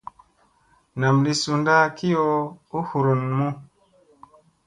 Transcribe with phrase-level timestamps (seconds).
[1.01, 2.25] Nam li suunda kiyo
[2.77, 3.49] u hurun mu.